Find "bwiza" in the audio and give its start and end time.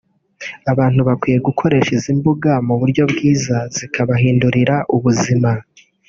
3.11-3.57